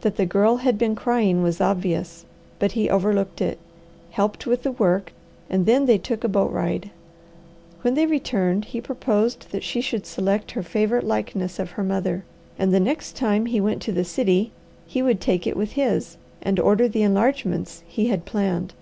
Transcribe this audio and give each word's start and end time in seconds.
That 0.00 0.16
the 0.16 0.26
Girl 0.26 0.56
had 0.56 0.76
been 0.76 0.96
crying 0.96 1.40
was 1.40 1.60
obvious, 1.60 2.24
but 2.58 2.72
he 2.72 2.90
overlooked 2.90 3.40
it, 3.40 3.60
helped 4.10 4.46
with 4.48 4.64
the 4.64 4.72
work, 4.72 5.12
and 5.48 5.64
then 5.64 5.86
they 5.86 5.96
took 5.96 6.24
a 6.24 6.28
boat 6.28 6.50
ride. 6.50 6.90
When 7.82 7.94
they 7.94 8.06
returned 8.06 8.64
he 8.64 8.80
proposed 8.80 9.52
that 9.52 9.62
she 9.62 9.80
should 9.80 10.06
select 10.06 10.50
her 10.58 10.64
favourite 10.64 11.04
likeness 11.06 11.60
of 11.60 11.70
her 11.78 11.84
mother, 11.84 12.24
and 12.58 12.74
the 12.74 12.80
next 12.80 13.14
time 13.14 13.46
he 13.46 13.60
went 13.60 13.80
to 13.82 13.92
the 13.92 14.02
city 14.02 14.50
he 14.88 15.02
would 15.02 15.20
take 15.20 15.46
it 15.46 15.56
with 15.56 15.74
his, 15.74 16.16
and 16.42 16.58
order 16.58 16.88
the 16.88 17.04
enlargements 17.04 17.84
he 17.86 18.08
had 18.08 18.24
planned. 18.24 18.72